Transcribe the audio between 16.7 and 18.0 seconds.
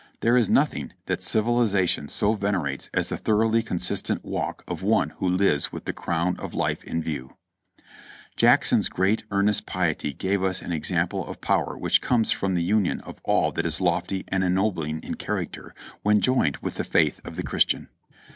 the faith of the Christian.